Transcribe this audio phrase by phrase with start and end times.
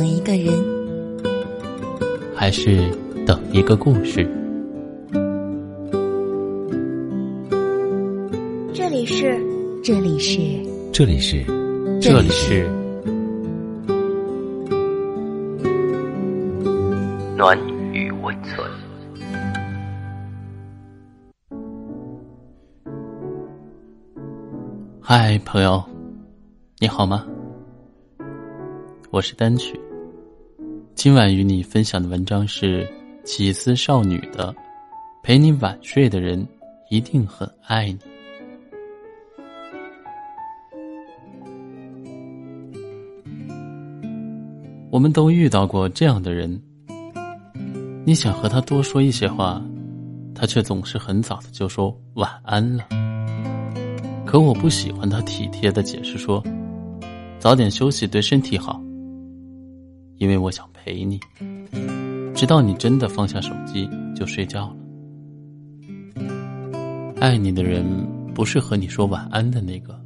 [0.00, 0.50] 等一个人，
[2.34, 2.90] 还是
[3.26, 4.26] 等一个故事？
[8.72, 9.38] 这里是，
[9.84, 10.40] 这里是，
[10.90, 11.44] 这里是，
[12.00, 12.66] 这里是
[17.36, 17.58] 暖
[17.92, 18.66] 与温存。
[24.98, 25.84] 嗨，朋友，
[26.78, 27.26] 你好吗？
[29.10, 29.78] 我是单曲。
[31.02, 32.86] 今晚与你分享的文章是
[33.24, 34.52] 起司少女的
[35.22, 36.46] 《陪你晚睡的人
[36.90, 37.94] 一定很爱你》。
[44.90, 46.60] 我们都遇到过这样的人，
[48.04, 49.58] 你想和他多说一些话，
[50.34, 52.84] 他却总是很早的就说晚安了。
[54.26, 56.44] 可我不喜欢他体贴的解释说，
[57.38, 58.78] 早点休息对身体好。
[60.18, 61.20] 因为我想陪你，
[62.34, 64.76] 直到你真的放下手机就睡觉了。
[67.20, 67.84] 爱你的人
[68.34, 69.98] 不是和你说晚安的那个，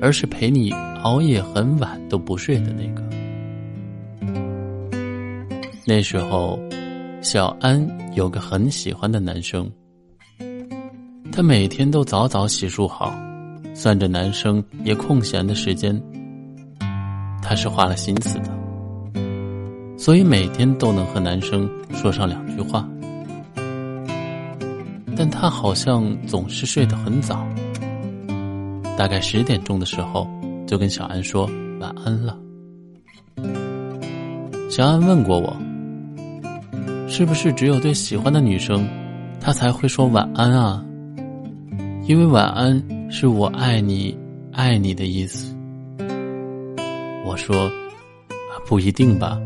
[0.00, 0.70] 而是陪你
[1.02, 3.02] 熬夜很晚都不睡的那个。
[5.86, 6.58] 那时候，
[7.22, 9.70] 小安有个很喜欢的男生，
[11.32, 13.14] 他每天都早早洗漱好，
[13.74, 15.98] 算着男生也空闲的时间，
[17.40, 18.55] 他是花了心思的。
[19.96, 22.88] 所以每天都能和男生说上两句话，
[25.16, 27.46] 但他好像总是睡得很早，
[28.96, 30.28] 大概十点钟的时候
[30.66, 32.38] 就跟小安说晚安了。
[34.70, 35.56] 小安问过我，
[37.08, 38.86] 是不是只有对喜欢的女生，
[39.40, 40.84] 他才会说晚安啊？
[42.06, 44.16] 因为晚安是我爱你、
[44.52, 45.56] 爱你的意思。
[47.24, 47.70] 我说，
[48.66, 49.40] 不一定吧。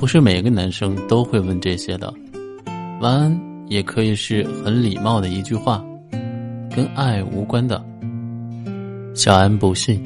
[0.00, 2.10] 不是每个男生都会问这些的，
[3.02, 5.84] 晚安也可以是很礼貌的一句话，
[6.74, 7.84] 跟爱无关的。
[9.14, 10.02] 小安不信，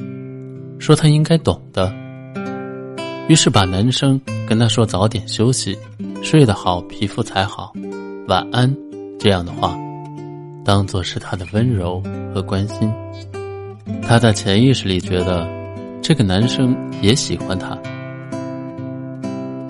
[0.79, 1.95] 说他应该懂的，
[3.29, 5.77] 于是把男生跟他说早点休息，
[6.21, 7.71] 睡得好皮肤才好，
[8.27, 8.75] 晚安
[9.17, 9.77] 这样的话，
[10.65, 12.03] 当做是他的温柔
[12.33, 12.91] 和关心。
[14.01, 15.47] 他在潜意识里觉得，
[16.01, 17.79] 这个男生也喜欢他。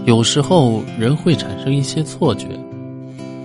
[0.06, 2.48] 有时候人会产生一些错觉，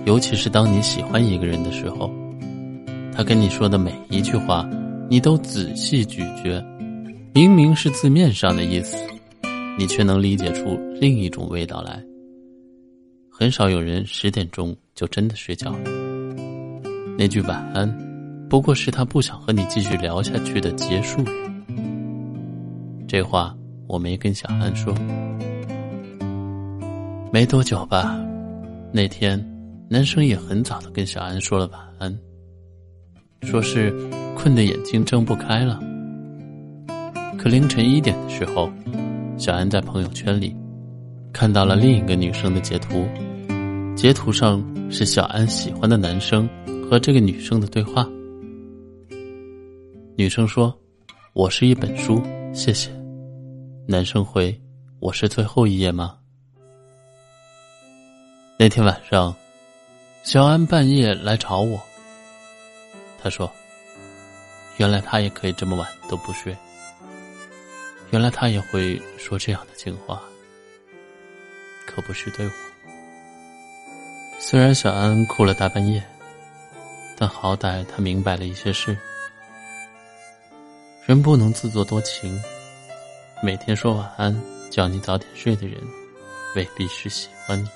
[0.05, 2.11] 尤其是当你喜欢一个人的时候，
[3.11, 4.69] 他跟你说的每一句话，
[5.09, 6.63] 你都仔细咀嚼，
[7.33, 8.95] 明明是字面上的意思，
[9.75, 11.99] 你却能理解出另一种味道来。
[13.31, 15.79] 很少有人十点钟就真的睡觉了。
[17.17, 17.91] 那句晚安，
[18.47, 21.75] 不过是他不想和你继续聊下去的结束语。
[23.07, 23.55] 这话
[23.87, 24.93] 我没跟小安说。
[27.33, 28.19] 没多久吧，
[28.91, 29.41] 那天
[29.89, 32.19] 男生也很早的跟小安说了晚安，
[33.43, 33.89] 说是
[34.35, 35.79] 困得眼睛睁不开了。
[37.37, 38.69] 可凌晨一点的时候，
[39.37, 40.53] 小安在朋友圈里
[41.31, 43.07] 看到了另一个女生的截图，
[43.95, 46.49] 截图上是小安喜欢的男生
[46.89, 48.05] 和这个女生的对话。
[50.17, 50.77] 女生说
[51.31, 52.21] ：“我是一本书，
[52.51, 52.91] 谢谢。”
[53.87, 54.53] 男生回
[54.99, 56.15] ：“我是最后一页吗？”
[58.61, 59.35] 那天晚上，
[60.21, 61.81] 小安半夜来找我。
[63.19, 63.51] 他说
[64.77, 66.55] ：“原来他也可以这么晚都不睡。
[68.11, 70.21] 原来他也会说这样的情话，
[71.87, 72.51] 可不是对我。
[74.39, 75.99] 虽然小安哭了大半夜，
[77.17, 78.95] 但好歹他明白了一些事。
[81.07, 82.39] 人不能自作多情，
[83.41, 84.39] 每天说晚安、
[84.69, 85.81] 叫你早点睡的人，
[86.55, 87.67] 未必是喜欢你。”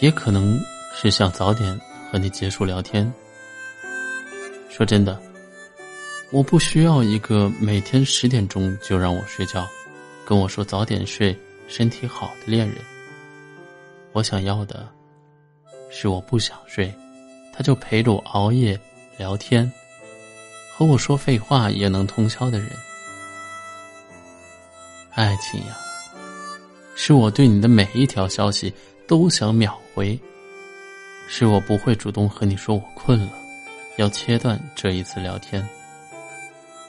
[0.00, 0.58] 也可能
[0.94, 1.78] 是想早点
[2.10, 3.10] 和你结束聊天。
[4.70, 5.20] 说真的，
[6.32, 9.68] 我不需要一个每天十点钟就让我睡觉，
[10.24, 11.38] 跟我说早点睡、
[11.68, 12.76] 身体好的恋人。
[14.12, 14.88] 我想要的，
[15.90, 16.92] 是我不想睡，
[17.52, 18.78] 他就陪着我熬夜
[19.18, 19.70] 聊天，
[20.72, 22.70] 和我说废话也能通宵的人。
[25.12, 25.76] 爱情呀，
[26.94, 28.72] 是我对你的每一条消息。
[29.10, 30.16] 都想秒回，
[31.26, 33.32] 是我不会主动和你说我困了，
[33.96, 35.68] 要切断这一次聊天。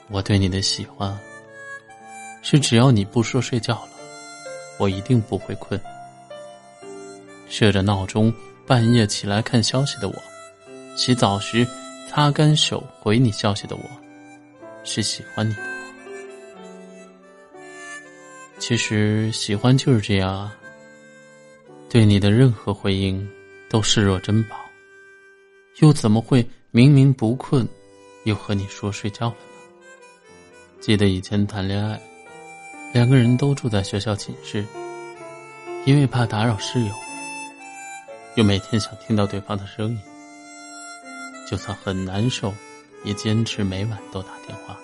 [0.08, 1.18] 我对你的喜欢，
[2.40, 3.88] 是只要你不说睡觉了，
[4.78, 5.80] 我一定不会困。
[7.48, 8.32] 设着闹钟
[8.68, 10.14] 半夜起来看消息的我，
[10.96, 11.66] 洗澡时
[12.08, 13.82] 擦干手回你消息的我，
[14.84, 15.62] 是喜欢你的。
[18.60, 20.56] 其实喜欢就是这样啊，
[21.92, 23.28] 对你的任何回应
[23.68, 24.56] 都视若珍宝，
[25.80, 27.68] 又怎么会明明不困，
[28.24, 30.80] 又和你说睡觉了呢？
[30.80, 32.00] 记得以前谈恋爱，
[32.94, 34.64] 两个人都住在学校寝室，
[35.84, 36.90] 因为怕打扰室友，
[38.36, 40.00] 又每天想听到对方的声音，
[41.46, 42.54] 就算很难受，
[43.04, 44.74] 也坚持每晚都打电话。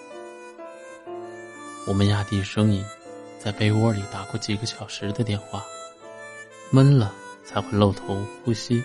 [1.87, 2.85] 我们压低声音。
[3.41, 5.65] 在被窝里打过几个小时的电话，
[6.71, 8.83] 闷了才会露头呼吸。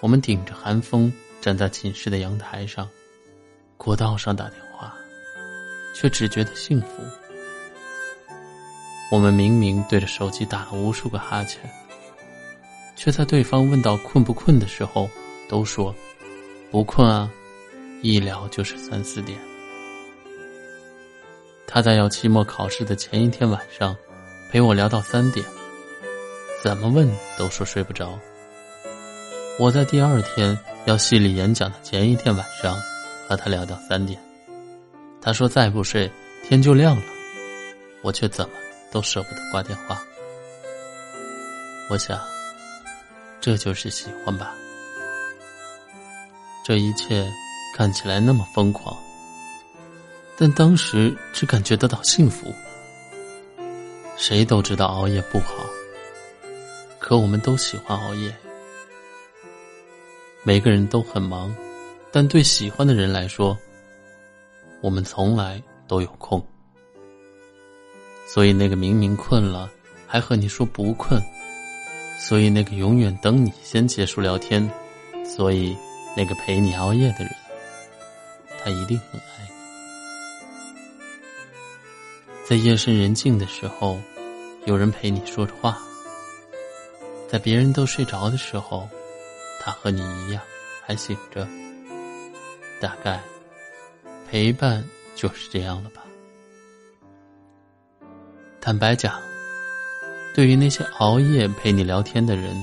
[0.00, 2.88] 我们顶着寒风站在寝室的阳台上，
[3.76, 4.94] 过道上打电话，
[5.94, 6.88] 却只觉得幸福。
[9.10, 11.60] 我们明明对着手机打了无数个哈欠，
[12.96, 15.08] 却在对方问到困不困的时候，
[15.48, 15.94] 都说
[16.70, 17.30] 不困啊，
[18.02, 19.38] 一聊就是三四点。
[21.66, 23.96] 他在要期末考试的前一天晚上，
[24.50, 25.44] 陪我聊到三点，
[26.64, 27.06] 怎么问
[27.36, 28.18] 都说睡不着。
[29.58, 32.74] 我在第二天要系里演讲的前一天晚上，
[33.28, 34.18] 和他聊到三点，
[35.20, 36.10] 他说再不睡
[36.42, 37.02] 天就亮了，
[38.00, 38.54] 我却怎么
[38.90, 40.02] 都舍不得挂电话。
[41.90, 42.18] 我想，
[43.42, 44.54] 这就是喜欢吧。
[46.64, 47.30] 这一切
[47.76, 48.96] 看起来那么疯狂。
[50.38, 52.50] 但当时只感觉得到幸福。
[54.16, 55.52] 谁都知道熬夜不好，
[57.04, 58.34] 可我们都喜欢熬夜。
[60.42, 61.54] 每个人都很忙，
[62.10, 63.54] 但对喜欢的人来说，
[64.80, 66.42] 我们从来都有空。
[68.26, 69.70] 所以那个明明困了
[70.06, 71.22] 还和你说不困，
[72.18, 74.66] 所以那个永远等你先结束聊天，
[75.26, 75.76] 所以
[76.16, 77.30] 那个陪你熬夜的人，
[78.62, 79.50] 他一定很爱你。
[82.48, 84.00] 在夜深人静的时候，
[84.64, 85.74] 有人陪你说着话；
[87.34, 88.88] 在别人都睡着的时候，
[89.60, 90.40] 他和你一样
[90.86, 91.44] 还醒着。
[92.80, 93.20] 大概，
[94.30, 94.84] 陪伴
[95.16, 96.04] 就是这样了吧。
[98.60, 99.20] 坦白讲，
[100.32, 102.54] 对于那些熬夜陪你聊天的人，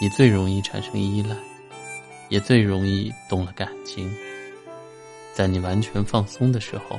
[0.00, 1.36] 你最容易产生依赖，
[2.28, 4.12] 也最容易动了感情。
[5.32, 6.98] 在你完全放松的时候，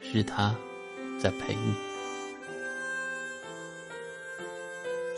[0.00, 0.52] 是他。
[1.20, 1.72] 在陪你，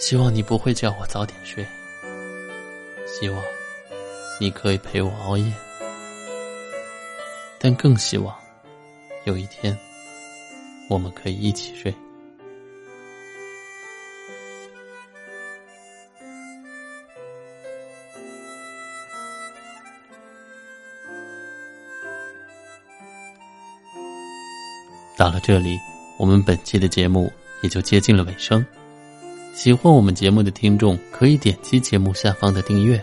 [0.07, 1.67] 希望你不会叫我早点睡。
[3.07, 3.43] 希望
[4.39, 5.51] 你可以陪我熬夜，
[7.59, 8.37] 但更希望
[9.25, 9.75] 有一天
[10.91, 11.91] 我们可以一起睡。
[25.17, 25.79] 到了这里。
[26.17, 28.65] 我们本期的节目也就接近了尾声。
[29.55, 33.03] 喜欢我们节目的听众可以点击节目下方的订阅，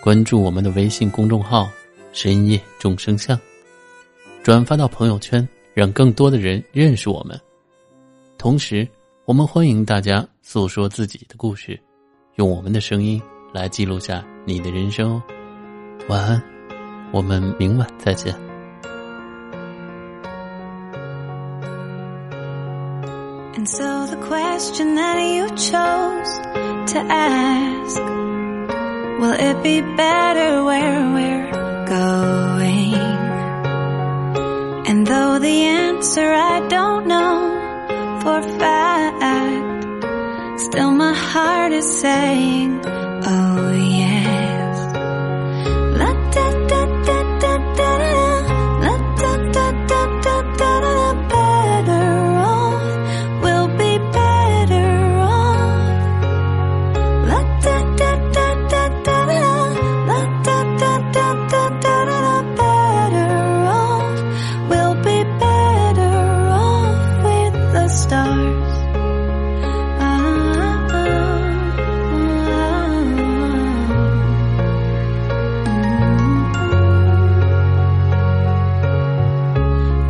[0.00, 1.68] 关注我们的微信公众号
[2.12, 3.38] “深夜众生相”，
[4.40, 7.38] 转发到朋友圈，让更多的人认识我们。
[8.38, 8.86] 同时，
[9.24, 11.78] 我们欢迎大家诉说自己的故事，
[12.36, 13.20] 用我们的声音
[13.52, 15.22] 来记录下你的人生哦。
[16.08, 16.40] 晚安，
[17.12, 18.43] 我们明晚再见。
[23.56, 26.32] And so the question that you chose
[26.92, 28.00] to ask
[29.20, 31.52] Will it be better where we're
[31.86, 32.94] going?
[34.88, 38.84] And though the answer I don't know for fact
[40.60, 44.03] Still my heart is saying, oh yes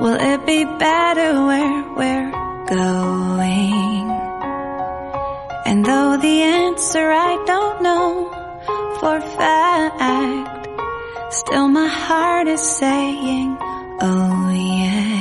[0.00, 2.30] Will it be better where we're
[2.68, 4.10] going?
[5.66, 8.30] And though the answer I don't know
[9.00, 10.68] for fact,
[11.34, 13.56] still my heart is saying,
[14.00, 15.17] oh yeah.